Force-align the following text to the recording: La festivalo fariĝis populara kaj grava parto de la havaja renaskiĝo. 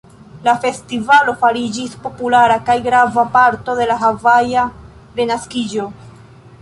La 0.45 0.53
festivalo 0.61 1.35
fariĝis 1.41 1.93
populara 2.07 2.57
kaj 2.69 2.77
grava 2.87 3.27
parto 3.37 3.77
de 3.81 3.87
la 3.93 3.99
havaja 4.05 4.65
renaskiĝo. 5.21 5.87